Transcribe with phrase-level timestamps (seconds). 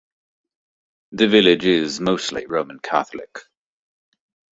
[1.11, 3.37] The village is mostly Roman Catholic.